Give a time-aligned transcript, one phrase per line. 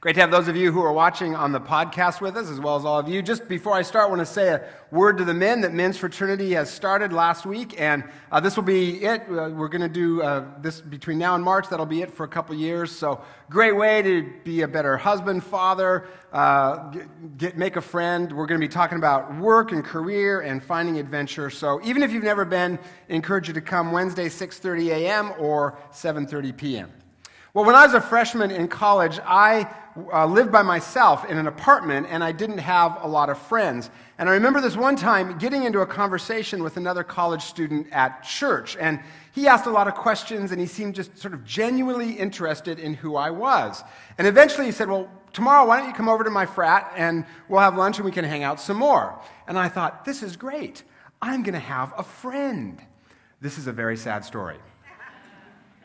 [0.00, 2.60] Great to have those of you who are watching on the podcast with us, as
[2.60, 3.20] well as all of you.
[3.20, 4.62] Just before I start, I want to say a
[4.92, 8.62] word to the men that Men's Fraternity has started last week, and uh, this will
[8.62, 9.22] be it.
[9.22, 11.68] Uh, we're going to do uh, this between now and March.
[11.68, 12.92] That'll be it for a couple years.
[12.92, 13.20] So,
[13.50, 18.30] great way to be a better husband, father, uh, get, get, make a friend.
[18.30, 21.50] We're going to be talking about work and career and finding adventure.
[21.50, 22.78] So, even if you've never been,
[23.10, 25.32] I encourage you to come Wednesday, 6:30 a.m.
[25.40, 26.92] or 7:30 p.m.
[27.54, 29.72] Well, when I was a freshman in college, I
[30.12, 33.90] uh, lived by myself in an apartment and I didn't have a lot of friends.
[34.18, 38.22] And I remember this one time getting into a conversation with another college student at
[38.22, 38.76] church.
[38.78, 39.00] And
[39.32, 42.92] he asked a lot of questions and he seemed just sort of genuinely interested in
[42.92, 43.82] who I was.
[44.18, 47.24] And eventually he said, Well, tomorrow, why don't you come over to my frat and
[47.48, 49.18] we'll have lunch and we can hang out some more?
[49.46, 50.82] And I thought, This is great.
[51.22, 52.78] I'm going to have a friend.
[53.40, 54.58] This is a very sad story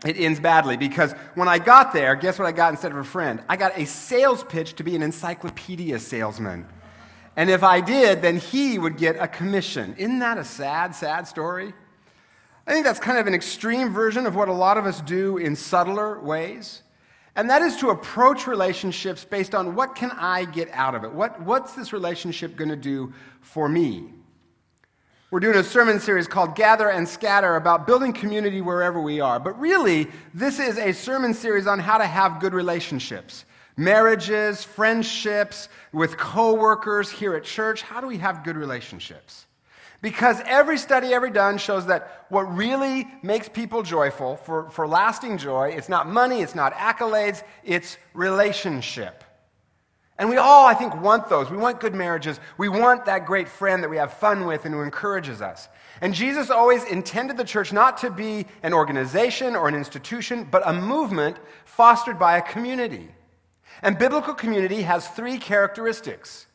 [0.06, 3.04] it ends badly because when I got there, guess what I got instead of a
[3.04, 3.42] friend?
[3.48, 6.68] I got a sales pitch to be an encyclopedia salesman.
[7.36, 9.96] And if I did, then he would get a commission.
[9.98, 11.74] Isn't that a sad, sad story?
[12.68, 15.38] I think that's kind of an extreme version of what a lot of us do
[15.38, 16.82] in subtler ways.
[17.36, 21.12] And that is to approach relationships based on what can I get out of it?
[21.12, 24.14] What, what's this relationship going to do for me?
[25.34, 29.40] We're doing a sermon series called Gather and Scatter about building community wherever we are.
[29.40, 33.44] But really, this is a sermon series on how to have good relationships.
[33.76, 37.82] Marriages, friendships, with coworkers here at church.
[37.82, 39.48] How do we have good relationships?
[40.04, 45.40] Because every study ever done shows that what really makes people joyful, for, for lasting
[45.40, 49.23] joy, it's not money, it's not accolades, it's relationship.
[50.20, 51.50] And we all, I think, want those.
[51.50, 52.40] We want good marriages.
[52.58, 55.68] We want that great friend that we have fun with and who encourages us.
[56.02, 60.62] And Jesus always intended the church not to be an organization or an institution, but
[60.66, 63.10] a movement fostered by a community.
[63.82, 66.46] And biblical community has three characteristics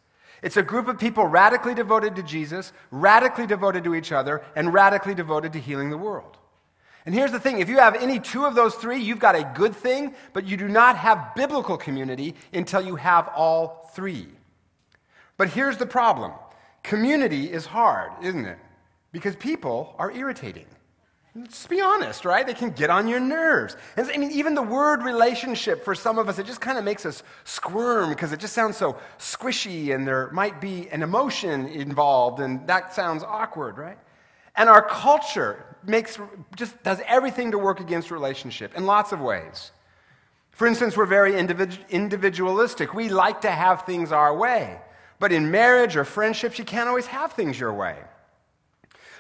[0.43, 4.73] it's a group of people radically devoted to Jesus, radically devoted to each other, and
[4.73, 6.37] radically devoted to healing the world.
[7.09, 9.51] And here's the thing if you have any two of those three, you've got a
[9.55, 14.29] good thing, but you do not have biblical community until you have all three.
[15.39, 16.33] But here's the problem
[16.83, 18.59] community is hard, isn't it?
[19.11, 20.67] Because people are irritating.
[21.35, 22.47] Let's be honest, right?
[22.47, 23.75] They can get on your nerves.
[23.97, 26.85] And I mean, even the word relationship for some of us, it just kind of
[26.85, 31.69] makes us squirm because it just sounds so squishy and there might be an emotion
[31.69, 33.97] involved and that sounds awkward, right?
[34.55, 36.19] And our culture makes,
[36.57, 39.73] just does everything to work against relationship in lots of ways.
[40.51, 42.93] For instance, we're very individualistic.
[42.93, 44.81] We like to have things our way.
[45.21, 47.97] But in marriage or friendships, you can't always have things your way.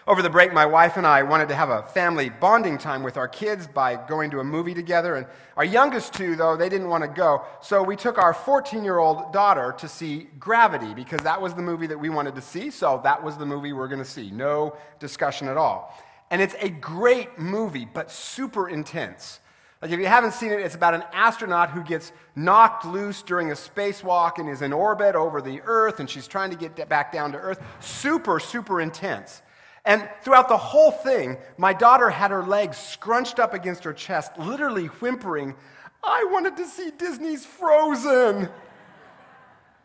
[0.08, 3.18] Over the break, my wife and I wanted to have a family bonding time with
[3.18, 5.16] our kids by going to a movie together.
[5.16, 7.44] And our youngest two, though, they didn't want to go.
[7.60, 11.60] So we took our 14 year old daughter to see Gravity because that was the
[11.60, 12.70] movie that we wanted to see.
[12.70, 14.30] So that was the movie we're going to see.
[14.30, 15.94] No discussion at all.
[16.30, 19.40] And it's a great movie, but super intense.
[19.80, 23.50] Like, if you haven't seen it, it's about an astronaut who gets knocked loose during
[23.50, 27.12] a spacewalk and is in orbit over the Earth, and she's trying to get back
[27.12, 27.62] down to Earth.
[27.80, 29.42] Super, super intense.
[29.84, 34.36] And throughout the whole thing, my daughter had her legs scrunched up against her chest,
[34.36, 35.54] literally whimpering,
[36.02, 38.46] I wanted to see Disney's Frozen.
[38.46, 38.50] All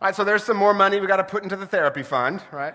[0.01, 2.73] right, so there's some more money we got to put into the therapy fund, right?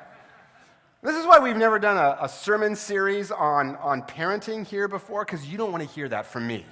[1.00, 5.24] This is why we've never done a, a sermon series on, on parenting here before,
[5.24, 6.66] because you don't want to hear that from me.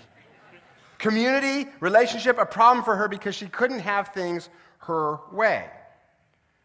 [0.98, 4.48] Community, relationship, a problem for her because she couldn't have things
[4.78, 5.68] her way.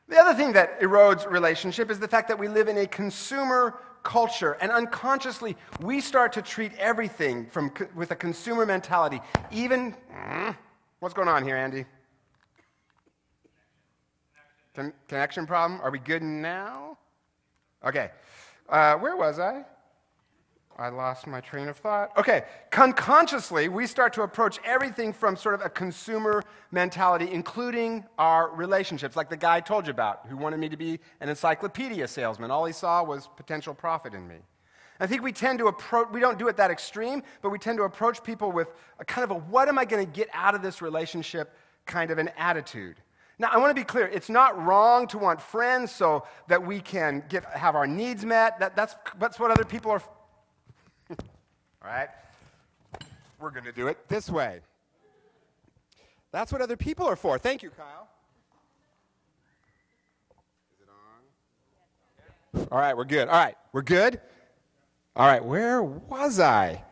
[0.08, 3.78] The other thing that erodes relationship is the fact that we live in a consumer
[4.02, 9.22] culture, and unconsciously we start to treat everything from, with a consumer mentality.
[9.52, 10.50] Even, hmm,
[11.00, 11.86] what's going on here, Andy?
[15.08, 15.80] Connection problem?
[15.82, 16.98] Are we good now?
[17.86, 18.12] Okay.
[18.70, 19.66] Uh, where was I?
[20.78, 22.18] I lost my train of thought.
[22.18, 22.44] Okay,
[22.76, 26.42] unconsciously, we start to approach everything from sort of a consumer
[26.72, 30.78] mentality, including our relationships, like the guy I told you about who wanted me to
[30.78, 32.50] be an encyclopedia salesman.
[32.50, 34.38] All he saw was potential profit in me.
[35.00, 37.78] I think we tend to approach, we don't do it that extreme, but we tend
[37.78, 38.70] to approach people with
[39.00, 41.56] a kind of a what am I going to get out of this relationship
[41.86, 42.98] kind of an attitude.
[43.42, 44.06] Now, I want to be clear.
[44.06, 48.60] It's not wrong to want friends so that we can get, have our needs met.
[48.60, 50.04] That, that's, that's what other people are.
[51.10, 51.18] All
[51.84, 52.10] right?
[53.40, 54.60] We're going to do it this way.
[56.32, 57.40] That's what other people are for.
[57.40, 58.08] Thank you, Kyle.
[60.76, 62.68] Is it on?
[62.72, 63.28] All right, we're good.
[63.28, 64.22] All right, we're good?
[65.16, 66.84] All right, where was I?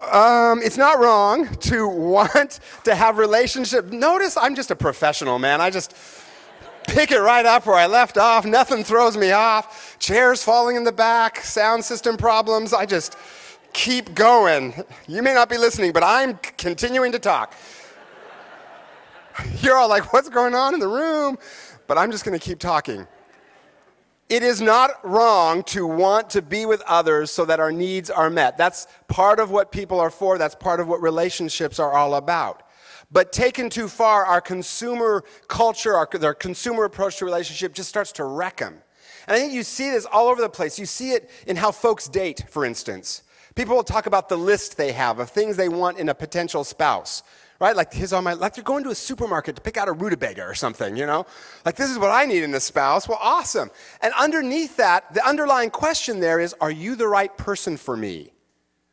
[0.00, 3.86] Um, it's not wrong to want to have relationship.
[3.86, 5.60] Notice I'm just a professional, man.
[5.60, 5.96] I just
[6.86, 8.44] pick it right up where I left off.
[8.44, 9.96] Nothing throws me off.
[9.98, 12.72] Chairs falling in the back, sound system problems.
[12.74, 13.16] I just
[13.72, 14.74] keep going.
[15.08, 17.54] You may not be listening, but I'm continuing to talk.
[19.60, 21.38] You're all like, what's going on in the room?
[21.86, 23.06] But I'm just going to keep talking.
[24.28, 28.28] It is not wrong to want to be with others so that our needs are
[28.28, 28.58] met.
[28.58, 30.36] That's part of what people are for.
[30.36, 32.64] That's part of what relationships are all about.
[33.12, 38.10] But taken too far, our consumer culture, our, our consumer approach to relationship just starts
[38.12, 38.78] to wreck them.
[39.28, 40.76] And I think you see this all over the place.
[40.76, 43.22] You see it in how folks date, for instance.
[43.54, 46.64] People will talk about the list they have of things they want in a potential
[46.64, 47.22] spouse
[47.60, 47.76] right?
[47.76, 50.42] Like his on my like they're going to a supermarket to pick out a rutabaga
[50.42, 51.26] or something, you know?
[51.64, 53.08] Like this is what I need in a spouse.
[53.08, 53.70] Well, awesome.
[54.00, 58.32] And underneath that, the underlying question there is, are you the right person for me?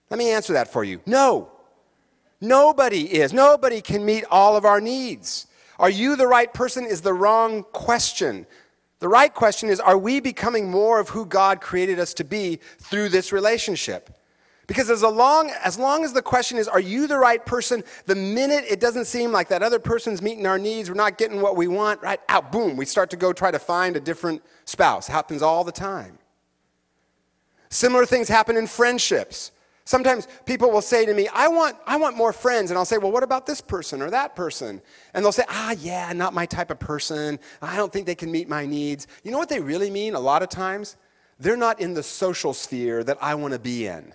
[0.09, 1.01] Let me answer that for you.
[1.05, 1.51] No.
[2.39, 3.33] Nobody is.
[3.33, 5.47] Nobody can meet all of our needs.
[5.79, 8.45] Are you the right person is the wrong question.
[8.99, 12.59] The right question is are we becoming more of who God created us to be
[12.79, 14.17] through this relationship?
[14.65, 17.83] Because as long, as long as the question is, are you the right person?
[18.05, 21.41] The minute it doesn't seem like that other person's meeting our needs, we're not getting
[21.41, 22.19] what we want, right?
[22.29, 25.09] Out, boom, we start to go try to find a different spouse.
[25.09, 26.17] It happens all the time.
[27.69, 29.51] Similar things happen in friendships.
[29.85, 32.71] Sometimes people will say to me, I want, I want more friends.
[32.71, 34.81] And I'll say, Well, what about this person or that person?
[35.13, 37.37] And they'll say, Ah, yeah, not my type of person.
[37.61, 39.07] I don't think they can meet my needs.
[39.23, 40.95] You know what they really mean a lot of times?
[41.37, 44.13] They're not in the social sphere that I want to be in.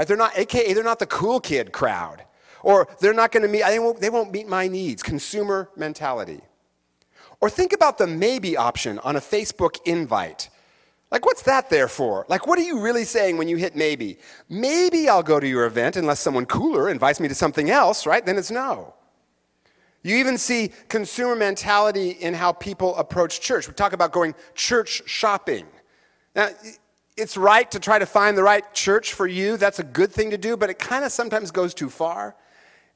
[0.00, 0.08] Right?
[0.08, 2.24] They're not, AKA, they're not the cool kid crowd.
[2.62, 5.02] Or they're not going to meet, they won't, they won't meet my needs.
[5.02, 6.40] Consumer mentality.
[7.42, 10.48] Or think about the maybe option on a Facebook invite.
[11.10, 12.24] Like, what's that there for?
[12.30, 14.16] Like, what are you really saying when you hit maybe?
[14.48, 18.24] Maybe I'll go to your event unless someone cooler invites me to something else, right?
[18.24, 18.94] Then it's no.
[20.02, 23.68] You even see consumer mentality in how people approach church.
[23.68, 25.66] We talk about going church shopping.
[26.34, 26.48] Now,
[27.20, 29.56] it's right to try to find the right church for you.
[29.56, 32.34] That's a good thing to do, but it kind of sometimes goes too far.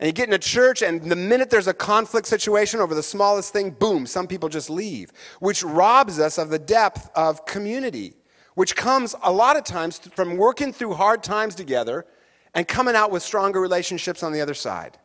[0.01, 3.03] And you get in a church, and the minute there's a conflict situation over the
[3.03, 8.15] smallest thing, boom, some people just leave, which robs us of the depth of community,
[8.55, 12.07] which comes a lot of times from working through hard times together
[12.55, 14.99] and coming out with stronger relationships on the other side.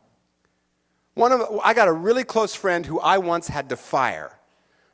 [1.13, 4.38] One of, I got a really close friend who I once had to fire,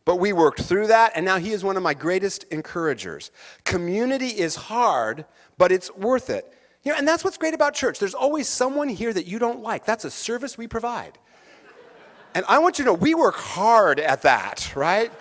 [0.05, 3.31] but we worked through that, and now he is one of my greatest encouragers.
[3.63, 5.25] Community is hard,
[5.57, 6.53] but it's worth it.
[6.83, 7.97] You know, and that's what's great about church.
[7.97, 9.85] There's always someone here that you don't like.
[9.85, 11.17] That's a service we provide.
[12.35, 15.11] And I want you to know we work hard at that, right?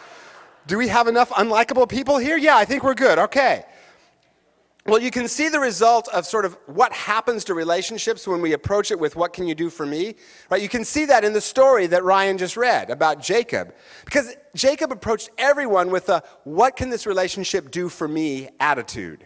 [0.66, 2.36] Do we have enough unlikable people here?
[2.36, 3.18] Yeah, I think we're good.
[3.18, 3.64] Okay.
[4.86, 8.52] Well, you can see the result of sort of what happens to relationships when we
[8.52, 10.14] approach it with what can you do for me?
[10.50, 10.60] Right?
[10.60, 13.74] You can see that in the story that Ryan just read about Jacob.
[14.04, 19.24] Because Jacob approached everyone with a what can this relationship do for me attitude.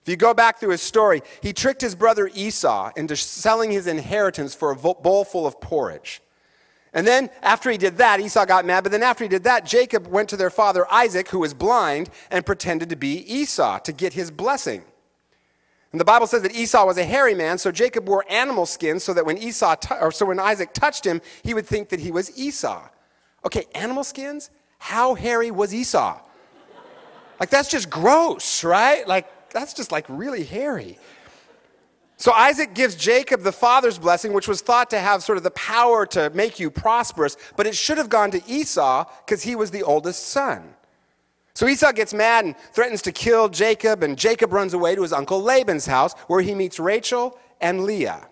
[0.00, 3.86] If you go back through his story, he tricked his brother Esau into selling his
[3.86, 6.22] inheritance for a bowl full of porridge.
[6.94, 8.84] And then after he did that, Esau got mad.
[8.84, 12.08] But then after he did that, Jacob went to their father Isaac, who was blind,
[12.30, 14.84] and pretended to be Esau to get his blessing.
[15.90, 19.04] And the Bible says that Esau was a hairy man, so Jacob wore animal skins
[19.04, 22.00] so that when Esau t- or so when Isaac touched him, he would think that
[22.00, 22.88] he was Esau.
[23.44, 24.50] Okay, animal skins?
[24.78, 26.20] How hairy was Esau?
[27.38, 29.06] Like that's just gross, right?
[29.06, 30.98] Like that's just like really hairy.
[32.16, 35.50] So Isaac gives Jacob the father's blessing, which was thought to have sort of the
[35.50, 39.70] power to make you prosperous, but it should have gone to Esau because he was
[39.70, 40.74] the oldest son.
[41.54, 45.12] So Esau gets mad and threatens to kill Jacob, and Jacob runs away to his
[45.12, 48.28] uncle Laban's house where he meets Rachel and Leah.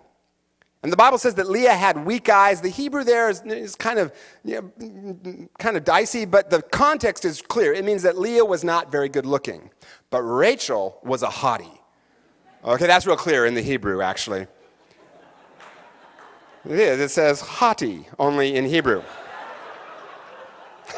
[0.82, 2.60] And the Bible says that Leah had weak eyes.
[2.60, 4.12] The Hebrew there is, is kind, of,
[4.44, 7.72] you know, kind of dicey, but the context is clear.
[7.72, 9.70] It means that Leah was not very good looking,
[10.10, 11.78] but Rachel was a hottie.
[12.64, 14.46] Okay, that's real clear in the Hebrew, actually.
[16.64, 17.00] It is.
[17.00, 19.02] It says hottie only in Hebrew.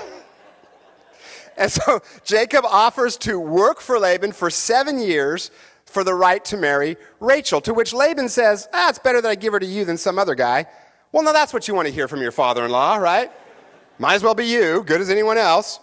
[1.56, 5.50] and so Jacob offers to work for Laban for seven years
[5.87, 7.62] for the right to marry Rachel.
[7.62, 10.18] To which Laban says, ah, it's better that I give her to you than some
[10.18, 10.66] other guy.
[11.12, 13.33] Well, now that's what you want to hear from your father in law, right?
[13.99, 15.80] Might as well be you, good as anyone else.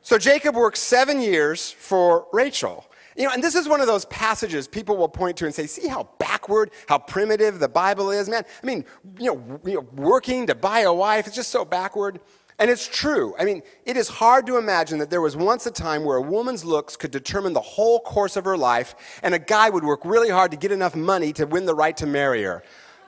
[0.00, 2.86] So Jacob works seven years for Rachel.
[3.16, 5.66] You know, and this is one of those passages people will point to and say,
[5.66, 8.44] see how backward, how primitive the Bible is, man.
[8.62, 8.84] I mean,
[9.18, 12.20] you know, you know working to buy a wife, it's just so backward.
[12.58, 13.34] And it's true.
[13.38, 16.22] I mean, it is hard to imagine that there was once a time where a
[16.22, 20.04] woman's looks could determine the whole course of her life, and a guy would work
[20.04, 22.62] really hard to get enough money to win the right to marry her.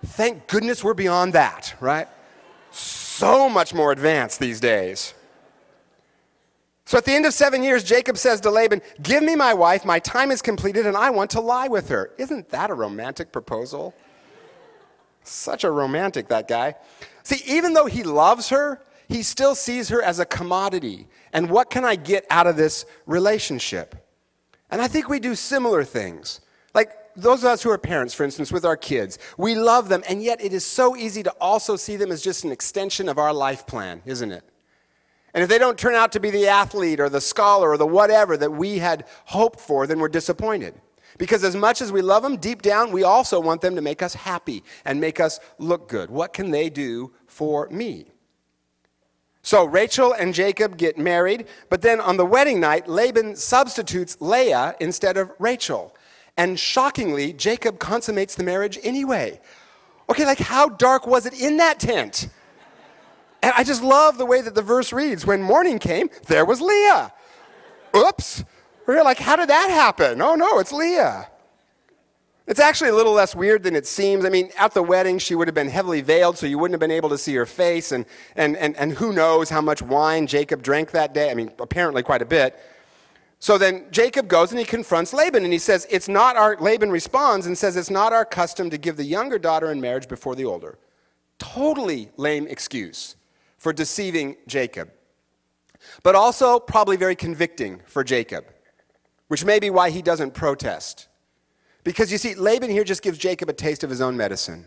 [0.05, 2.09] Thank goodness we're beyond that, right?
[2.71, 5.13] So much more advanced these days.
[6.93, 9.87] So at the end of seven years, Jacob says to Laban, Give me my wife,
[9.87, 12.11] my time is completed, and I want to lie with her.
[12.19, 13.95] Isn't that a romantic proposal?
[15.25, 16.75] Such a romantic, that guy.
[17.23, 21.09] See, even though he loves her, he still sees her as a commodity.
[21.33, 23.95] And what can I get out of this relationship?
[24.71, 26.43] And I think we do similar things.
[26.75, 30.05] Like those of us who are parents, for instance, with our kids, we love them,
[30.11, 33.17] and yet it is so easy to also see them as just an extension of
[33.17, 34.45] our life plan, isn't it?
[35.35, 37.87] And if they don't turn out to be the athlete or the scholar or the
[37.87, 40.75] whatever that we had hoped for, then we're disappointed.
[41.19, 44.03] Because as much as we love them, deep down, we also want them to make
[44.03, 46.11] us happy and make us look good.
[46.11, 48.07] What can they do for me?
[49.43, 54.77] So Rachel and Jacob get married, but then on the wedding night, Laban substitutes Leah
[54.81, 55.95] instead of Rachel.
[56.37, 59.41] And shockingly, Jacob consummates the marriage anyway.
[60.09, 62.29] Okay, like how dark was it in that tent?
[63.43, 65.27] And I just love the way that the verse reads.
[65.27, 67.13] When morning came, there was Leah.
[67.95, 68.45] Oops.
[68.87, 70.23] We're like, how did that happen?
[70.23, 71.29] Oh no, it's Leah.
[72.47, 74.25] It's actually a little less weird than it seems.
[74.25, 76.81] I mean, at the wedding, she would have been heavily veiled, so you wouldn't have
[76.81, 77.93] been able to see her face.
[77.93, 81.31] And, and, and, and who knows how much wine Jacob drank that day?
[81.31, 82.59] I mean, apparently quite a bit.
[83.39, 86.91] So then Jacob goes and he confronts Laban and he says, It's not our, Laban
[86.91, 90.35] responds and says, It's not our custom to give the younger daughter in marriage before
[90.35, 90.79] the older.
[91.39, 93.17] Totally lame excuse
[93.63, 94.91] for deceiving Jacob.
[96.03, 98.45] But also probably very convicting for Jacob,
[99.29, 101.07] which may be why he doesn't protest.
[101.85, 104.67] Because you see, Laban here just gives Jacob a taste of his own medicine.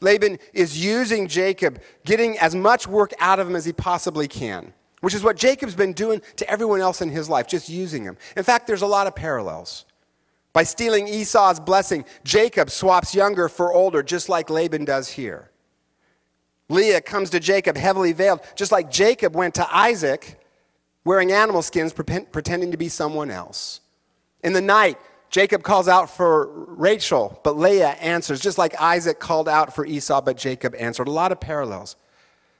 [0.00, 4.74] Laban is using Jacob, getting as much work out of him as he possibly can,
[5.00, 8.16] which is what Jacob's been doing to everyone else in his life, just using him.
[8.36, 9.84] In fact, there's a lot of parallels.
[10.52, 15.51] By stealing Esau's blessing, Jacob swaps younger for older, just like Laban does here.
[16.68, 20.38] Leah comes to Jacob heavily veiled, just like Jacob went to Isaac
[21.04, 23.80] wearing animal skins, pretending to be someone else.
[24.42, 24.98] In the night,
[25.30, 30.20] Jacob calls out for Rachel, but Leah answers, just like Isaac called out for Esau,
[30.20, 31.08] but Jacob answered.
[31.08, 31.96] A lot of parallels.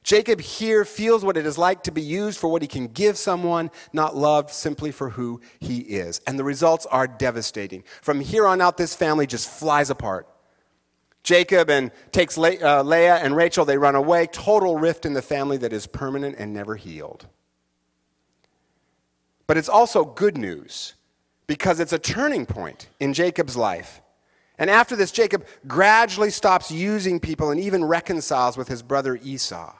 [0.02, 3.16] Jacob here feels what it is like to be used for what he can give
[3.16, 6.21] someone, not loved simply for who he is.
[6.26, 7.85] And the results are devastating.
[8.00, 10.26] From here on out, this family just flies apart.
[11.22, 14.26] Jacob and takes Le- uh, Leah and Rachel, they run away.
[14.26, 17.26] Total rift in the family that is permanent and never healed.
[19.46, 20.94] But it's also good news
[21.46, 24.00] because it's a turning point in Jacob's life.
[24.58, 29.74] And after this, Jacob gradually stops using people and even reconciles with his brother Esau.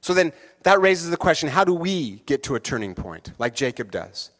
[0.00, 0.32] So then
[0.64, 4.30] that raises the question how do we get to a turning point like Jacob does?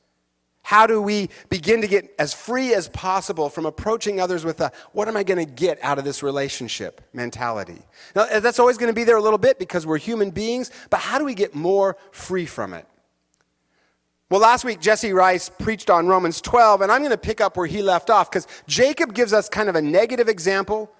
[0.62, 4.70] How do we begin to get as free as possible from approaching others with a
[4.92, 7.82] what am I going to get out of this relationship mentality?
[8.14, 10.70] Now, uh, that's always going to be there a little bit because we're human beings,
[10.88, 12.86] but how do we get more free from it?
[14.30, 17.56] Well, last week, Jesse Rice preached on Romans 12, and I'm going to pick up
[17.56, 20.90] where he left off because Jacob gives us kind of a negative example,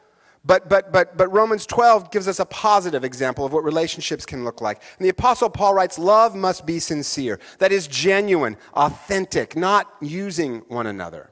[0.44, 4.42] but, but, but, but Romans 12 gives us a positive example of what relationships can
[4.42, 4.82] look like.
[4.98, 7.38] And the Apostle Paul writes, Love must be sincere.
[7.58, 11.30] That is genuine, authentic, not using one another.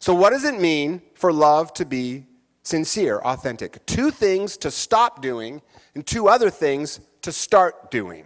[0.00, 2.26] So, what does it mean for love to be
[2.62, 3.84] sincere, authentic?
[3.86, 5.62] Two things to stop doing,
[5.94, 8.24] and two other things to start doing.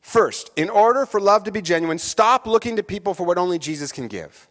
[0.00, 3.58] First, in order for love to be genuine, stop looking to people for what only
[3.58, 4.48] Jesus can give.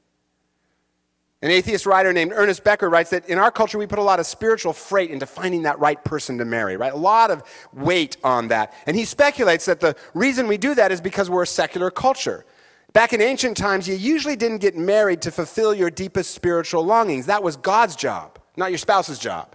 [1.45, 4.19] An atheist writer named Ernest Becker writes that in our culture we put a lot
[4.19, 6.91] of spiritual freight into finding that right person to marry, right?
[6.91, 8.73] A lot of weight on that.
[8.87, 12.47] And he speculates that the reason we do that is because we're a secular culture.
[12.93, 17.27] Back in ancient times, you usually didn't get married to fulfill your deepest spiritual longings.
[17.27, 19.54] That was God's job, not your spouse's job.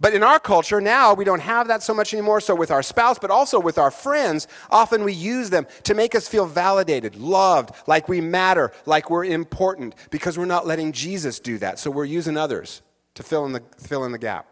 [0.00, 2.40] But in our culture now, we don't have that so much anymore.
[2.40, 6.14] So, with our spouse, but also with our friends, often we use them to make
[6.14, 11.38] us feel validated, loved, like we matter, like we're important, because we're not letting Jesus
[11.38, 11.78] do that.
[11.78, 12.82] So, we're using others
[13.14, 14.48] to fill in the, fill in the gap.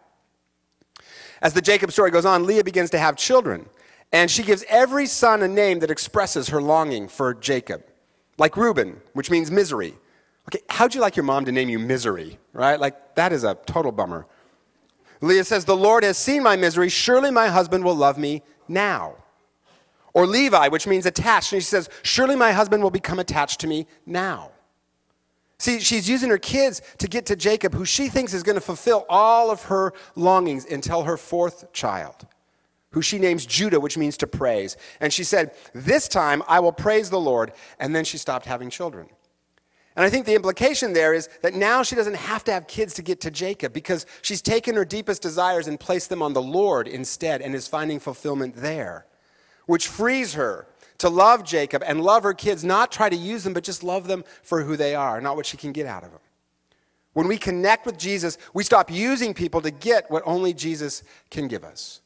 [1.41, 3.67] As the Jacob story goes on, Leah begins to have children,
[4.13, 7.83] and she gives every son a name that expresses her longing for Jacob,
[8.37, 9.93] like Reuben, which means misery.
[10.47, 12.79] Okay, how'd you like your mom to name you misery, right?
[12.79, 14.25] Like, that is a total bummer.
[15.23, 16.89] Leah says, The Lord has seen my misery.
[16.89, 19.15] Surely my husband will love me now.
[20.13, 21.53] Or Levi, which means attached.
[21.53, 24.51] And she says, Surely my husband will become attached to me now.
[25.57, 28.61] See, she's using her kids to get to Jacob, who she thinks is going to
[28.61, 32.27] fulfill all of her longings until her fourth child,
[32.91, 34.75] who she names Judah, which means to praise.
[34.99, 37.53] And she said, This time I will praise the Lord.
[37.79, 39.07] And then she stopped having children.
[39.95, 42.95] And I think the implication there is that now she doesn't have to have kids
[42.95, 46.41] to get to Jacob because she's taken her deepest desires and placed them on the
[46.41, 49.05] Lord instead and is finding fulfillment there,
[49.67, 53.53] which frees her to love Jacob and love her kids, not try to use them,
[53.53, 56.11] but just love them for who they are, not what she can get out of
[56.11, 56.21] them.
[57.13, 61.47] When we connect with Jesus, we stop using people to get what only Jesus can
[61.47, 62.01] give us.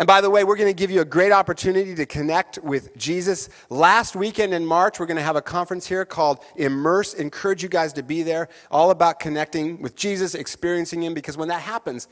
[0.00, 2.96] And by the way, we're going to give you a great opportunity to connect with
[2.96, 3.50] Jesus.
[3.68, 7.12] Last weekend in March, we're going to have a conference here called Immerse.
[7.12, 11.48] Encourage you guys to be there, all about connecting with Jesus, experiencing Him, because when
[11.48, 12.08] that happens,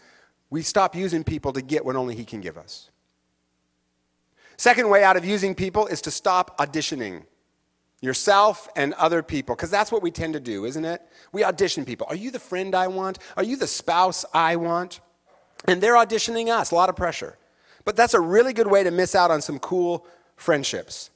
[0.51, 2.91] we stop using people to get what only He can give us.
[4.59, 7.23] Second way out of using people is to stop auditioning
[8.03, 11.01] yourself and other people, because that's what we tend to do, isn't it?
[11.33, 12.07] We audition people.
[12.11, 13.19] Are you the friend I want?
[13.35, 15.01] Are you the spouse I want?
[15.65, 17.39] And they're auditioning us, a lot of pressure.
[17.89, 21.09] But that's a really good way to miss out on some cool friendships.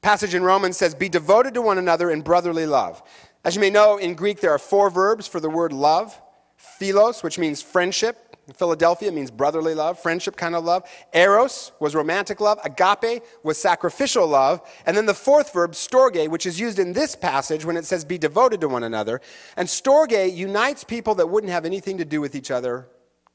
[0.00, 3.02] Passage in Romans says, Be devoted to one another in brotherly love.
[3.44, 6.18] As you may know, in Greek there are four verbs for the word love
[6.56, 8.34] philos, which means friendship.
[8.54, 10.88] Philadelphia means brotherly love, friendship kind of love.
[11.12, 12.58] Eros was romantic love.
[12.64, 14.66] Agape was sacrificial love.
[14.86, 18.06] And then the fourth verb, storge, which is used in this passage when it says
[18.06, 19.20] be devoted to one another.
[19.58, 22.88] And storge unites people that wouldn't have anything to do with each other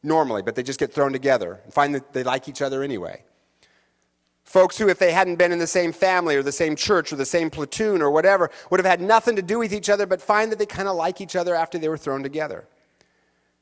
[0.03, 3.23] normally, but they just get thrown together and find that they like each other anyway.
[4.43, 7.15] Folks who, if they hadn't been in the same family or the same church or
[7.15, 10.21] the same platoon or whatever, would have had nothing to do with each other, but
[10.21, 12.65] find that they kind of like each other after they were thrown together.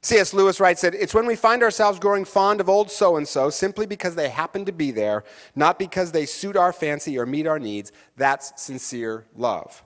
[0.01, 0.33] C.S.
[0.33, 3.49] Lewis writes that it's when we find ourselves growing fond of old so and so
[3.49, 5.23] simply because they happen to be there,
[5.55, 7.91] not because they suit our fancy or meet our needs.
[8.15, 9.83] That's sincere love.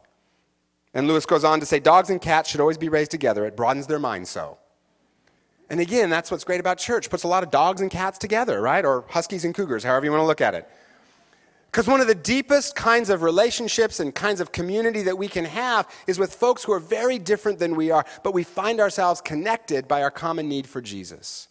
[0.93, 3.45] And Lewis goes on to say dogs and cats should always be raised together.
[3.45, 4.57] It broadens their minds so.
[5.71, 7.09] And again, that's what's great about church.
[7.09, 8.83] Puts a lot of dogs and cats together, right?
[8.83, 10.69] Or huskies and cougars, however you want to look at it.
[11.67, 15.45] Because one of the deepest kinds of relationships and kinds of community that we can
[15.45, 19.21] have is with folks who are very different than we are, but we find ourselves
[19.21, 21.47] connected by our common need for Jesus.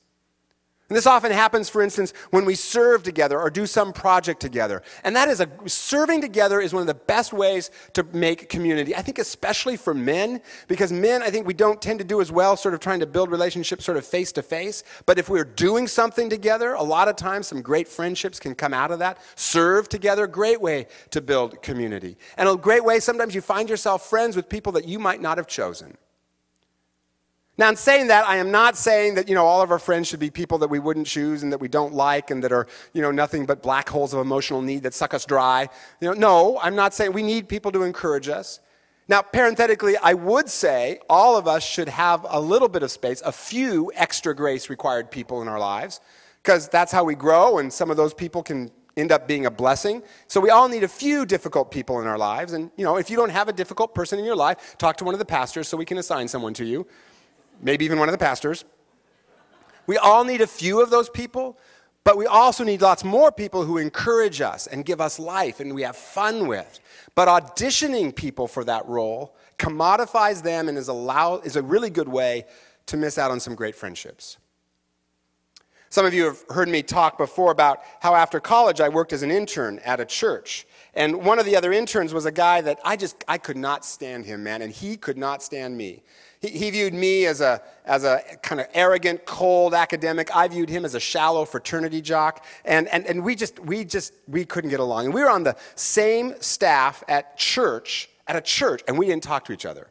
[0.90, 4.82] And this often happens, for instance, when we serve together or do some project together.
[5.04, 8.97] And that is a serving together is one of the best ways to make community.
[8.97, 12.32] I think especially for men, because men, I think we don't tend to do as
[12.32, 14.82] well sort of trying to build relationships sort of face to face.
[15.06, 18.75] But if we're doing something together, a lot of times some great friendships can come
[18.75, 19.19] out of that.
[19.36, 22.19] Serve together, great way to build community.
[22.36, 25.38] And a great way sometimes you find yourself friends with people that you might not
[25.38, 25.97] have chosen.
[27.60, 30.08] Now, in saying that, I am not saying that, you know, all of our friends
[30.08, 32.66] should be people that we wouldn't choose and that we don't like and that are,
[32.94, 35.68] you know, nothing but black holes of emotional need that suck us dry.
[36.00, 38.60] You know, no, I'm not saying we need people to encourage us.
[39.08, 43.20] Now, parenthetically, I would say all of us should have a little bit of space,
[43.26, 46.00] a few extra grace required people in our lives,
[46.42, 49.50] because that's how we grow, and some of those people can end up being a
[49.50, 50.02] blessing.
[50.28, 52.54] So we all need a few difficult people in our lives.
[52.54, 55.04] And, you know, if you don't have a difficult person in your life, talk to
[55.04, 56.86] one of the pastors so we can assign someone to you
[57.60, 58.64] maybe even one of the pastors.
[59.86, 61.58] We all need a few of those people,
[62.04, 65.75] but we also need lots more people who encourage us and give us life and
[65.75, 66.80] we have fun with.
[67.14, 72.08] But auditioning people for that role commodifies them and is, allow, is a really good
[72.08, 72.46] way
[72.86, 74.38] to miss out on some great friendships.
[75.92, 79.25] Some of you have heard me talk before about how after college I worked as
[79.25, 80.66] an intern at a church.
[80.94, 83.84] And one of the other interns was a guy that I just I could not
[83.84, 86.04] stand him, man, and he could not stand me.
[86.40, 90.34] He, he viewed me as a, as a kind of arrogant, cold academic.
[90.34, 92.44] I viewed him as a shallow fraternity jock.
[92.64, 95.06] And, and, and we just, we just, we couldn't get along.
[95.06, 99.22] And we were on the same staff at church, at a church, and we didn't
[99.22, 99.88] talk to each other.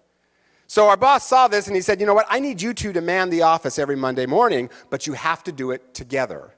[0.68, 2.28] So our boss saw this and he said, You know what?
[2.30, 5.52] I need you two to man the office every Monday morning, but you have to
[5.52, 6.54] do it together.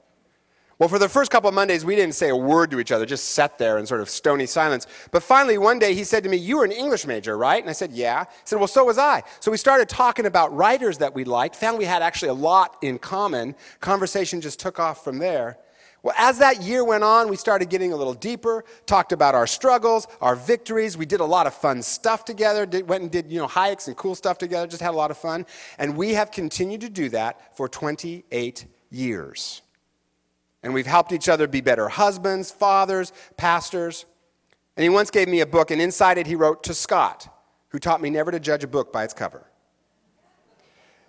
[0.82, 3.06] Well, for the first couple of Mondays, we didn't say a word to each other,
[3.06, 4.88] just sat there in sort of stony silence.
[5.12, 7.62] But finally, one day, he said to me, You were an English major, right?
[7.62, 8.24] And I said, Yeah.
[8.24, 9.22] He said, Well, so was I.
[9.38, 12.78] So we started talking about writers that we liked, found we had actually a lot
[12.82, 13.54] in common.
[13.78, 15.56] Conversation just took off from there.
[16.02, 19.46] Well, as that year went on, we started getting a little deeper, talked about our
[19.46, 20.98] struggles, our victories.
[20.98, 23.86] We did a lot of fun stuff together, did, went and did you know, hikes
[23.86, 25.46] and cool stuff together, just had a lot of fun.
[25.78, 29.61] And we have continued to do that for 28 years.
[30.62, 34.04] And we've helped each other be better husbands, fathers, pastors.
[34.76, 37.28] And he once gave me a book, and inside it he wrote to Scott,
[37.68, 39.48] who taught me never to judge a book by its cover.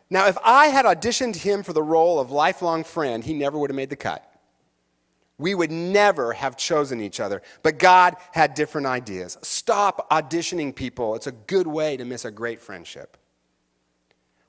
[0.09, 3.69] Now, if I had auditioned him for the role of lifelong friend, he never would
[3.69, 4.29] have made the cut.
[5.37, 9.37] We would never have chosen each other, but God had different ideas.
[9.41, 11.15] Stop auditioning people.
[11.15, 13.17] It's a good way to miss a great friendship.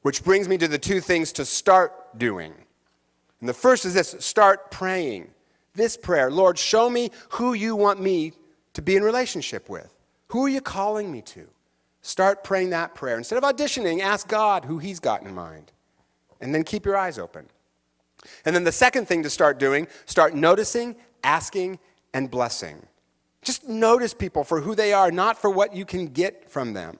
[0.02, 2.52] Which brings me to the two things to start doing.
[3.44, 5.28] And the first is this start praying.
[5.74, 8.32] this prayer Lord, show me who you want me
[8.72, 9.94] to be in relationship with.
[10.28, 11.46] Who are you calling me to?
[12.00, 13.18] Start praying that prayer.
[13.18, 15.72] Instead of auditioning, ask God who He's got in mind.
[16.40, 17.44] And then keep your eyes open.
[18.46, 21.80] And then the second thing to start doing, start noticing, asking,
[22.14, 22.86] and blessing.
[23.42, 26.98] Just notice people for who they are, not for what you can get from them.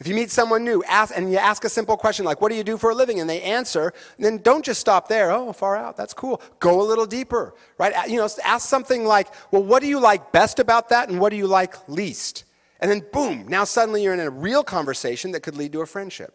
[0.00, 2.56] If you meet someone new, ask, and you ask a simple question like, What do
[2.56, 3.20] you do for a living?
[3.20, 5.30] and they answer, then don't just stop there.
[5.30, 5.96] Oh, far out.
[5.96, 6.42] That's cool.
[6.58, 8.08] Go a little deeper, right?
[8.08, 11.30] You know, ask something like, Well, what do you like best about that, and what
[11.30, 12.44] do you like least?
[12.80, 15.86] And then, boom, now suddenly you're in a real conversation that could lead to a
[15.86, 16.34] friendship.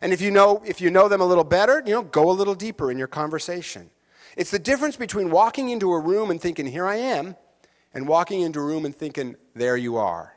[0.00, 2.32] And if you know, if you know them a little better, you know, go a
[2.32, 3.90] little deeper in your conversation.
[4.36, 7.36] It's the difference between walking into a room and thinking, Here I am,
[7.94, 10.34] and walking into a room and thinking, There you are.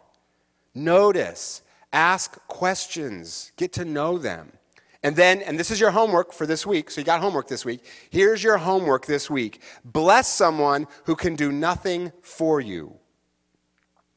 [0.75, 4.51] Notice Ask questions, get to know them.
[5.01, 7.63] And then, and this is your homework for this week, so you got homework this
[7.63, 7.85] week.
[8.09, 12.95] Here's your homework this week bless someone who can do nothing for you.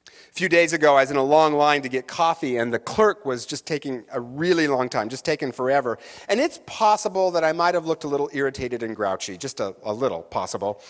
[0.07, 2.79] A few days ago, I was in a long line to get coffee, and the
[2.79, 5.99] clerk was just taking a really long time, just taking forever.
[6.27, 9.77] And it's possible that I might have looked a little irritated and grouchy, just a,
[9.83, 10.81] a little possible.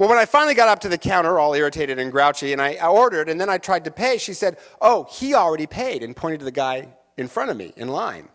[0.00, 2.74] Well, when I finally got up to the counter, all irritated and grouchy, and I,
[2.86, 6.38] ordered, and then I tried to pay, she said, Oh, he already paid, and pointed
[6.38, 8.30] to the guy in front of me in line.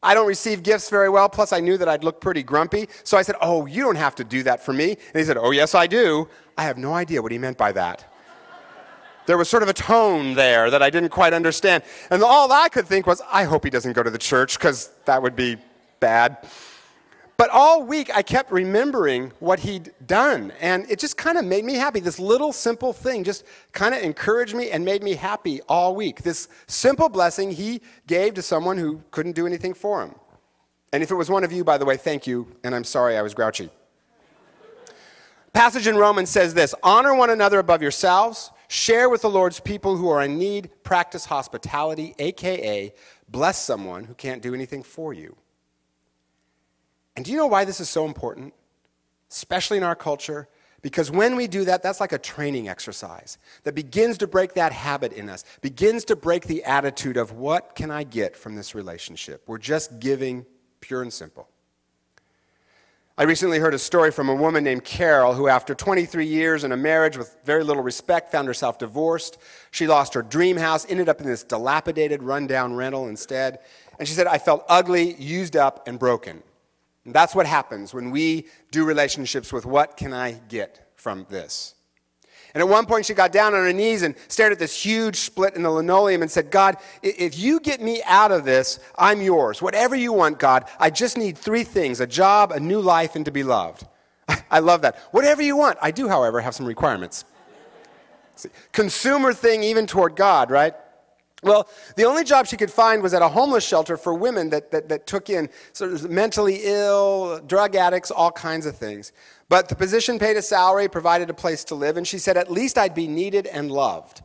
[0.00, 3.18] I don't receive gifts very well, plus I knew that I'd look pretty grumpy, so
[3.18, 4.92] I said, Oh, you don't have to do that for me.
[4.92, 6.28] And he said, Oh, yes, I do.
[6.56, 8.04] I have no idea what he meant by that.
[9.26, 11.82] There was sort of a tone there that I didn't quite understand.
[12.10, 14.88] And all I could think was, I hope he doesn't go to the church, because
[15.06, 15.56] that would be
[15.98, 16.36] bad.
[17.36, 20.52] But all week, I kept remembering what he'd done.
[20.60, 22.00] And it just kind of made me happy.
[22.00, 26.22] This little simple thing just kind of encouraged me and made me happy all week.
[26.22, 30.14] This simple blessing he gave to someone who couldn't do anything for him.
[30.92, 32.46] And if it was one of you, by the way, thank you.
[32.62, 33.70] And I'm sorry I was grouchy.
[35.52, 39.96] Passage in Romans says this Honor one another above yourselves, share with the Lord's people
[39.96, 42.92] who are in need, practice hospitality, aka
[43.28, 45.36] bless someone who can't do anything for you.
[47.16, 48.54] And do you know why this is so important?
[49.30, 50.48] Especially in our culture.
[50.82, 54.72] Because when we do that, that's like a training exercise that begins to break that
[54.72, 58.74] habit in us, begins to break the attitude of what can I get from this
[58.74, 59.42] relationship?
[59.46, 60.44] We're just giving
[60.80, 61.48] pure and simple.
[63.16, 66.72] I recently heard a story from a woman named Carol who, after 23 years in
[66.72, 69.38] a marriage with very little respect, found herself divorced.
[69.70, 73.58] She lost her dream house, ended up in this dilapidated, rundown rental instead.
[73.98, 76.42] And she said, I felt ugly, used up, and broken.
[77.04, 81.74] And that's what happens when we do relationships with what can I get from this?
[82.54, 85.16] And at one point, she got down on her knees and stared at this huge
[85.16, 89.22] split in the linoleum and said, God, if you get me out of this, I'm
[89.22, 89.62] yours.
[89.62, 93.24] Whatever you want, God, I just need three things a job, a new life, and
[93.24, 93.86] to be loved.
[94.50, 94.98] I love that.
[95.12, 95.78] Whatever you want.
[95.80, 97.24] I do, however, have some requirements.
[98.36, 100.74] See, Consumer thing, even toward God, right?
[101.42, 104.70] Well, the only job she could find was at a homeless shelter for women that,
[104.70, 109.12] that, that, took in sort of mentally ill, drug addicts, all kinds of things.
[109.48, 112.50] But the position paid a salary, provided a place to live, and she said, At
[112.50, 114.22] least I'd be needed and loved.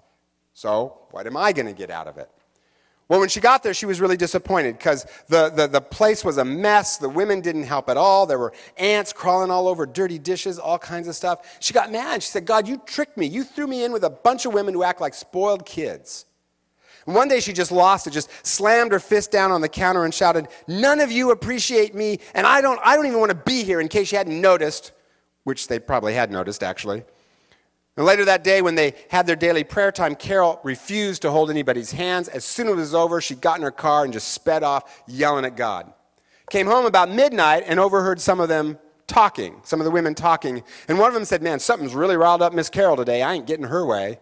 [0.53, 2.29] So, what am I going to get out of it?
[3.09, 6.37] Well, when she got there, she was really disappointed because the, the, the place was
[6.37, 6.97] a mess.
[6.97, 8.25] The women didn't help at all.
[8.25, 11.57] There were ants crawling all over dirty dishes, all kinds of stuff.
[11.61, 12.21] She got mad.
[12.21, 13.25] She said, God, you tricked me.
[13.25, 16.26] You threw me in with a bunch of women who act like spoiled kids.
[17.07, 20.13] One day she just lost it, just slammed her fist down on the counter and
[20.13, 23.63] shouted, None of you appreciate me, and I don't, I don't even want to be
[23.63, 24.91] here in case you hadn't noticed,
[25.45, 27.05] which they probably had noticed actually.
[27.95, 31.49] And later that day, when they had their daily prayer time, Carol refused to hold
[31.49, 32.27] anybody's hands.
[32.27, 35.03] As soon as it was over, she got in her car and just sped off,
[35.07, 35.93] yelling at God.
[36.49, 40.61] Came home about midnight and overheard some of them talking, some of the women talking.
[40.89, 43.21] And one of them said, Man, something's really riled up Miss Carol today.
[43.21, 44.19] I ain't getting her way.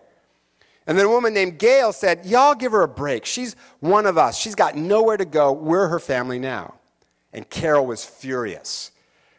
[0.87, 3.25] And then a woman named Gail said, Y'all give her a break.
[3.25, 4.37] She's one of us.
[4.37, 5.51] She's got nowhere to go.
[5.51, 6.75] We're her family now.
[7.33, 8.91] And Carol was furious.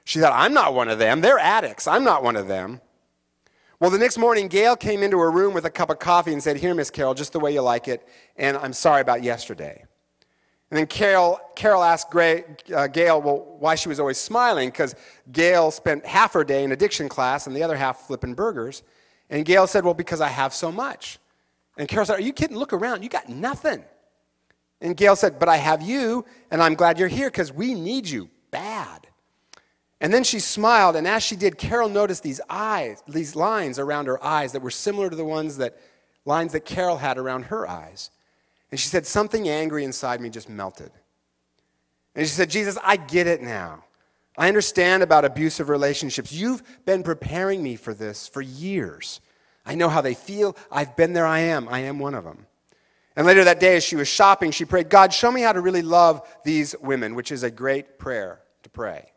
[0.04, 1.20] She thought, I'm not one of them.
[1.20, 1.86] They're addicts.
[1.86, 2.80] I'm not one of them.
[3.78, 6.42] Well, the next morning, Gail came into her room with a cup of coffee and
[6.42, 8.06] said, Here, Miss Carol, just the way you like it.
[8.36, 9.84] And I'm sorry about yesterday.
[10.70, 14.96] And then Carol, Carol asked Gray, uh, Gail, well, why she was always smiling, because
[15.30, 18.82] Gail spent half her day in addiction class and the other half flipping burgers.
[19.30, 21.18] And Gail said, Well, because I have so much.
[21.76, 22.56] And Carol said, Are you kidding?
[22.56, 23.02] Look around.
[23.02, 23.84] You got nothing.
[24.80, 28.08] And Gail said, But I have you, and I'm glad you're here because we need
[28.08, 29.06] you bad.
[30.00, 34.06] And then she smiled, and as she did, Carol noticed these eyes, these lines around
[34.06, 35.78] her eyes that were similar to the ones that
[36.26, 38.10] lines that Carol had around her eyes.
[38.70, 40.90] And she said, Something angry inside me just melted.
[42.14, 43.84] And she said, Jesus, I get it now.
[44.38, 46.32] I understand about abusive relationships.
[46.32, 49.20] You've been preparing me for this for years.
[49.66, 50.56] I know how they feel.
[50.70, 51.26] I've been there.
[51.26, 51.68] I am.
[51.68, 52.46] I am one of them.
[53.16, 55.60] And later that day, as she was shopping, she prayed, God, show me how to
[55.60, 59.10] really love these women, which is a great prayer to pray.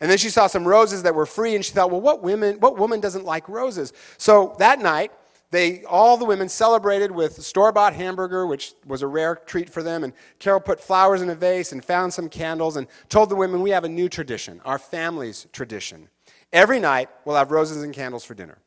[0.00, 2.58] And then she saw some roses that were free, and she thought, well, what women,
[2.58, 3.92] what woman doesn't like roses?
[4.18, 5.12] So that night,
[5.52, 10.02] they all the women celebrated with store-bought hamburger, which was a rare treat for them.
[10.02, 13.62] And Carol put flowers in a vase and found some candles and told the women,
[13.62, 16.08] we have a new tradition, our family's tradition.
[16.52, 18.58] Every night, we'll have roses and candles for dinner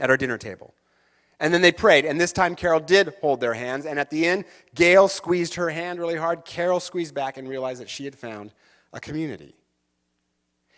[0.00, 0.74] at our dinner table.
[1.40, 2.04] And then they prayed.
[2.04, 3.86] And this time, Carol did hold their hands.
[3.86, 6.44] And at the end, Gail squeezed her hand really hard.
[6.44, 8.52] Carol squeezed back and realized that she had found
[8.92, 9.54] a community.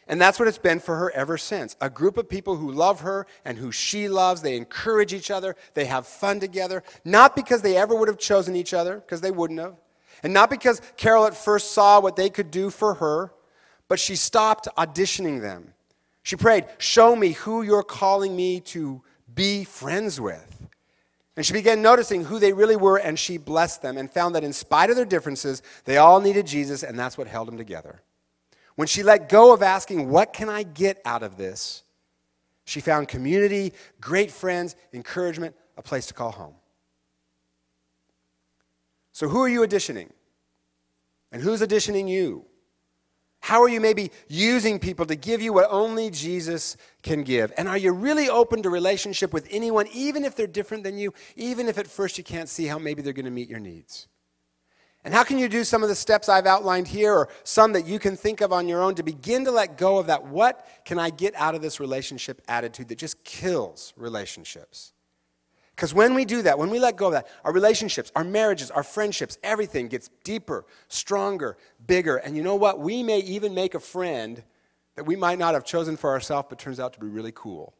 [0.09, 1.77] And that's what it's been for her ever since.
[1.81, 4.41] A group of people who love her and who she loves.
[4.41, 5.57] They encourage each other.
[5.75, 6.83] They have fun together.
[7.05, 9.77] Not because they ever would have chosen each other, because they wouldn't have.
[10.23, 13.33] And not because Carol at first saw what they could do for her,
[13.89, 15.75] but she stopped auditioning them.
[16.27, 19.01] She prayed, Show me who you're calling me to
[19.33, 20.67] be friends with.
[21.37, 24.43] And she began noticing who they really were, and she blessed them and found that
[24.43, 28.03] in spite of their differences, they all needed Jesus, and that's what held them together.
[28.75, 31.85] When she let go of asking, What can I get out of this?
[32.65, 36.55] she found community, great friends, encouragement, a place to call home.
[39.13, 40.11] So, who are you auditioning?
[41.31, 42.47] And who's auditioning you?
[43.41, 47.53] How are you maybe using people to give you what only Jesus can give?
[47.57, 51.15] And are you really open to relationship with anyone, even if they're different than you,
[51.37, 54.09] even if at first you can't see how maybe they're going to meet your needs?
[55.05, 57.87] And how can you do some of the steps I've outlined here, or some that
[57.87, 60.67] you can think of on your own, to begin to let go of that what
[60.85, 64.95] can I get out of this relationship attitude that just kills relationships?
[65.77, 68.71] Because when we do that, when we let go of that, our relationships, our marriages,
[68.71, 72.17] our friendships, everything gets deeper, stronger, bigger.
[72.17, 72.81] And you know what?
[72.81, 74.43] We may even make a friend
[74.95, 77.75] that we might not have chosen for ourselves, but turns out to be really cool.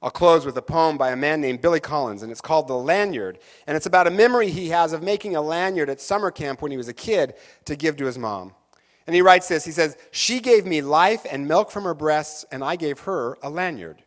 [0.00, 2.74] I'll close with a poem by a man named Billy Collins, and it's called The
[2.74, 3.40] Lanyard.
[3.66, 6.70] And it's about a memory he has of making a lanyard at summer camp when
[6.70, 7.34] he was a kid
[7.64, 8.54] to give to his mom.
[9.08, 12.44] And he writes this He says, She gave me life and milk from her breasts,
[12.52, 14.04] and I gave her a lanyard.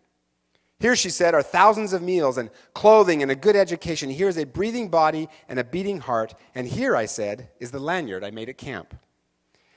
[0.82, 4.10] Here, she said, are thousands of meals and clothing and a good education.
[4.10, 6.34] Here is a breathing body and a beating heart.
[6.56, 8.96] And here, I said, is the lanyard I made at camp.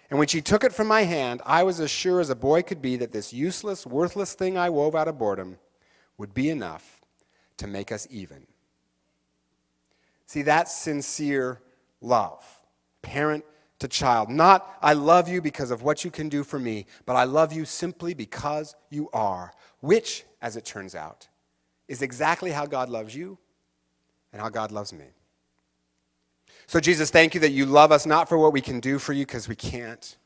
[0.09, 2.63] And when she took it from my hand, I was as sure as a boy
[2.63, 5.59] could be that this useless, worthless thing I wove out of boredom
[6.17, 7.03] would be enough
[7.59, 8.47] to make us even.
[10.25, 11.61] See, that's sincere
[12.01, 12.43] love.
[13.03, 13.45] Parent
[13.81, 14.31] to child.
[14.31, 17.53] Not, I love you because of what you can do for me, but I love
[17.53, 19.53] you simply because you are,
[19.85, 21.27] which as it turns out,
[21.89, 23.39] is exactly how God loves you
[24.31, 25.07] and how God loves me.
[26.67, 29.15] So, Jesus, thank you that you love us not for what we can do for
[29.15, 30.17] you because we can't,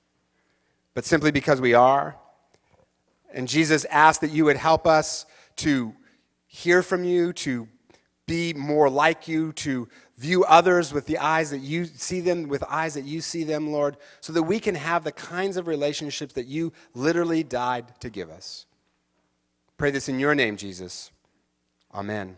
[0.92, 2.16] but simply because we are.
[3.33, 5.25] And Jesus asked that you would help us
[5.57, 5.94] to
[6.49, 7.68] hear from you, to
[8.27, 12.64] be more like you, to view others with the eyes that you see them, with
[12.64, 16.33] eyes that you see them, Lord, so that we can have the kinds of relationships
[16.35, 18.66] that you literally died to give us.
[19.79, 21.12] Pray this in your name, Jesus.
[21.95, 22.37] Amen.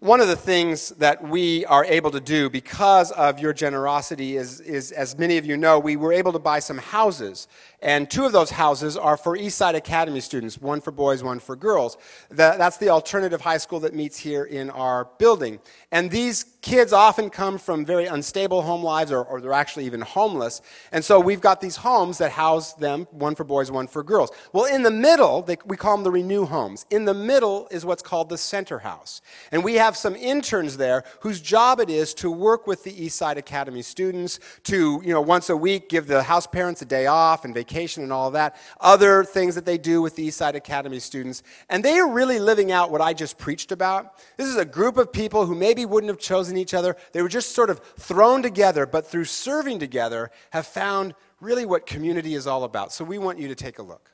[0.00, 4.58] One of the things that we are able to do because of your generosity is,
[4.58, 7.46] is, as many of you know, we were able to buy some houses.
[7.80, 11.54] And two of those houses are for Eastside Academy students, one for boys, one for
[11.54, 11.96] girls.
[12.30, 15.60] that's the alternative high school that meets here in our building.
[15.92, 20.00] And these kids often come from very unstable home lives, or, or they're actually even
[20.00, 20.62] homeless.
[20.92, 24.30] And so we've got these homes that house them, one for boys, one for girls.
[24.52, 26.86] Well, in the middle, they, we call them the Renew homes.
[26.90, 29.22] In the middle is what's called the Center House.
[29.50, 33.36] And we have some interns there whose job it is to work with the Eastside
[33.38, 37.44] Academy students to, you know, once a week give the house parents a day off
[37.44, 41.42] and vacation and all that, other things that they do with the Eastside Academy students.
[41.68, 44.18] And they are really living out what I just preached about.
[44.36, 46.96] This is a group of people who maybe wouldn't have chosen each other.
[47.12, 51.86] They were just sort of thrown together, but through serving together, have found really what
[51.86, 52.92] community is all about.
[52.92, 54.10] So we want you to take a look.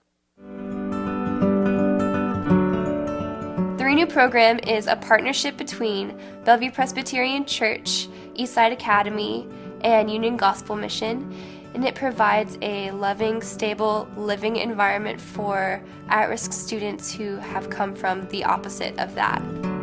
[3.78, 9.48] The Renew program is a partnership between Bellevue Presbyterian Church, Eastside Academy,
[9.82, 11.32] and Union Gospel Mission
[11.74, 17.94] and it provides a loving, stable living environment for at risk students who have come
[17.94, 19.77] from the opposite of that.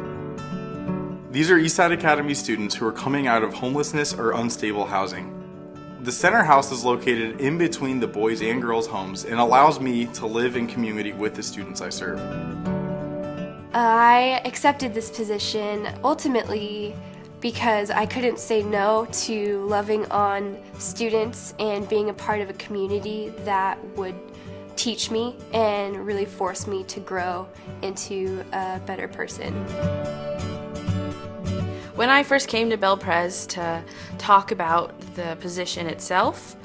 [1.36, 5.34] These are Eastside Academy students who are coming out of homelessness or unstable housing.
[6.00, 10.06] The center house is located in between the boys and girls' homes and allows me
[10.14, 12.22] to live in community with the students I serve.
[12.22, 16.96] Uh, I accepted this position ultimately
[17.42, 22.54] because I couldn't say no to loving on students and being a part of a
[22.54, 24.16] community that would
[24.78, 27.46] teach me and really force me to grow
[27.82, 29.54] into a better person.
[31.96, 33.82] When I first came to Bel Pres to
[34.18, 36.58] talk about the position itself,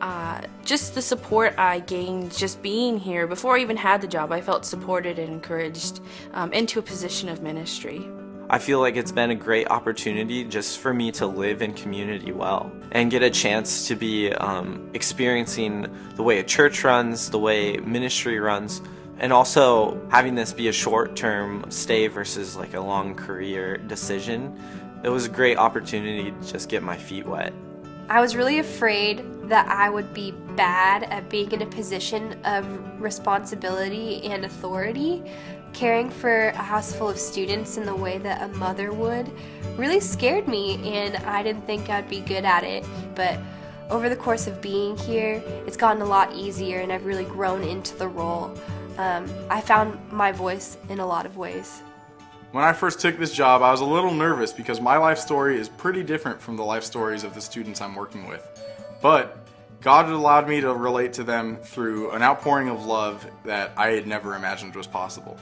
[0.00, 4.32] uh, just the support I gained just being here before I even had the job,
[4.32, 6.00] I felt supported and encouraged
[6.32, 8.08] um, into a position of ministry.
[8.48, 12.32] I feel like it's been a great opportunity just for me to live in community
[12.32, 17.38] well and get a chance to be um, experiencing the way a church runs, the
[17.38, 18.80] way ministry runs,
[19.18, 24.58] and also having this be a short term stay versus like a long career decision.
[25.02, 27.52] It was a great opportunity to just get my feet wet.
[28.08, 32.66] I was really afraid that I would be bad at being in a position of
[33.00, 35.22] responsibility and authority.
[35.74, 39.30] Caring for a house full of students in the way that a mother would
[39.76, 42.86] really scared me, and I didn't think I'd be good at it.
[43.14, 43.38] But
[43.90, 47.62] over the course of being here, it's gotten a lot easier, and I've really grown
[47.62, 48.56] into the role.
[48.98, 51.82] Um, I found my voice in a lot of ways.
[52.50, 55.56] When I first took this job, I was a little nervous because my life story
[55.56, 58.44] is pretty different from the life stories of the students I'm working with.
[59.00, 59.46] But
[59.80, 64.08] God allowed me to relate to them through an outpouring of love that I had
[64.08, 65.36] never imagined was possible.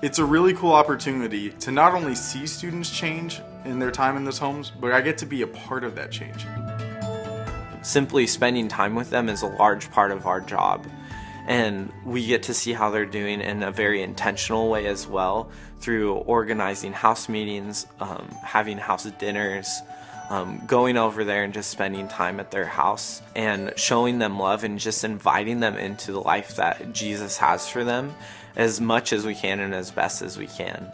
[0.00, 4.24] It's a really cool opportunity to not only see students change in their time in
[4.24, 6.46] those homes, but I get to be a part of that change.
[7.82, 10.86] Simply spending time with them is a large part of our job
[11.46, 15.50] and we get to see how they're doing in a very intentional way as well
[15.80, 19.82] through organizing house meetings, um, having house dinners,
[20.30, 24.64] um, going over there and just spending time at their house and showing them love
[24.64, 28.14] and just inviting them into the life that Jesus has for them
[28.56, 30.90] as much as we can and as best as we can.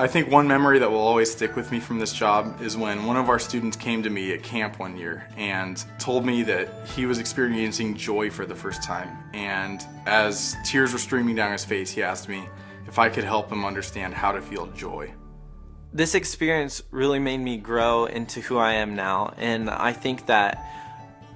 [0.00, 3.04] I think one memory that will always stick with me from this job is when
[3.04, 6.88] one of our students came to me at camp one year and told me that
[6.88, 9.14] he was experiencing joy for the first time.
[9.34, 12.48] And as tears were streaming down his face, he asked me
[12.86, 15.12] if I could help him understand how to feel joy.
[15.92, 20.64] This experience really made me grow into who I am now, and I think that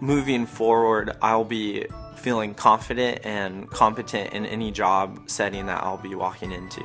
[0.00, 1.85] moving forward, I'll be
[2.16, 6.81] feeling confident and competent in any job setting that I'll be walking into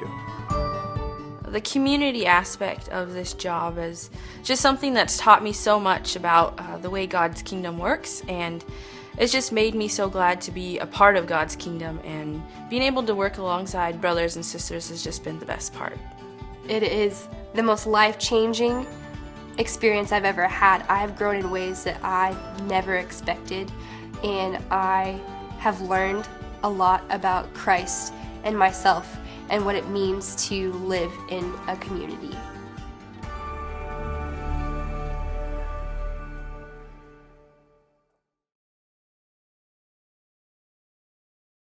[1.52, 4.10] the community aspect of this job is
[4.44, 8.64] just something that's taught me so much about uh, the way God's kingdom works, and
[9.18, 12.00] it's just made me so glad to be a part of God's kingdom.
[12.04, 15.98] And being able to work alongside brothers and sisters has just been the best part.
[16.68, 18.86] It is the most life changing
[19.58, 20.86] experience I've ever had.
[20.88, 23.72] I have grown in ways that I never expected,
[24.24, 25.20] and I
[25.58, 26.28] have learned
[26.64, 29.18] a lot about Christ and myself
[29.50, 32.36] and what it means to live in a community.